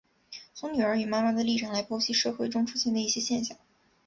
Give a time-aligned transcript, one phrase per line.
[0.55, 3.55] 从女儿与妈妈的立场来剖析社会中出现的一些现象。